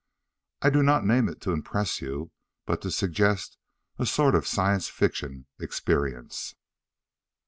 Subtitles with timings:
[0.63, 2.31] I do not name it to impress you,
[2.65, 3.59] but to suggest
[3.99, 6.55] a sort of science fiction experience.